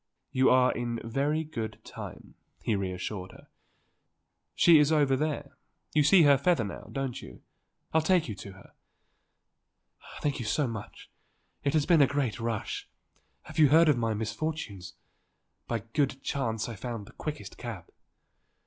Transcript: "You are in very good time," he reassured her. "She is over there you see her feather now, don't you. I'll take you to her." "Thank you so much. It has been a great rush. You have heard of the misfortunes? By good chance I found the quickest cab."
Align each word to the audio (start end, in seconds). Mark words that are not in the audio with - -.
"You 0.31 0.49
are 0.49 0.71
in 0.71 0.99
very 1.03 1.43
good 1.43 1.77
time," 1.83 2.33
he 2.63 2.75
reassured 2.75 3.33
her. 3.33 3.49
"She 4.55 4.79
is 4.79 4.91
over 4.91 5.15
there 5.15 5.55
you 5.93 6.01
see 6.03 6.23
her 6.23 6.39
feather 6.39 6.63
now, 6.63 6.89
don't 6.91 7.21
you. 7.21 7.43
I'll 7.93 8.01
take 8.01 8.27
you 8.27 8.33
to 8.33 8.53
her." 8.53 8.73
"Thank 10.23 10.39
you 10.39 10.45
so 10.45 10.65
much. 10.67 11.11
It 11.63 11.73
has 11.75 11.85
been 11.85 12.01
a 12.01 12.07
great 12.07 12.39
rush. 12.39 12.89
You 13.53 13.65
have 13.65 13.71
heard 13.73 13.89
of 13.89 13.99
the 13.99 14.15
misfortunes? 14.15 14.93
By 15.67 15.81
good 15.93 16.23
chance 16.23 16.67
I 16.67 16.75
found 16.75 17.05
the 17.05 17.11
quickest 17.13 17.59
cab." 17.59 17.91